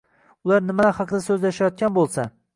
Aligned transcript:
Ular 0.47 0.65
nimalar 0.69 0.97
haqida 1.01 1.21
so’zlashayotgan 1.27 1.97
bo’lsa? 2.01 2.29